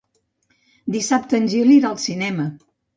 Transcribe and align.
Dissabte 0.97 1.39
en 1.41 1.47
Gil 1.55 1.73
irà 1.77 1.95
al 1.95 2.05
cinema. 2.09 2.53